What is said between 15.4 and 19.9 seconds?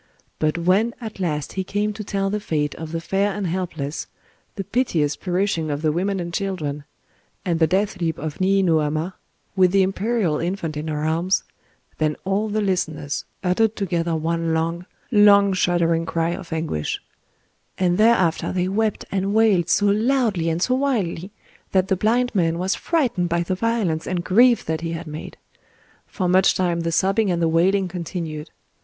shuddering cry of anguish; and thereafter they wept and wailed so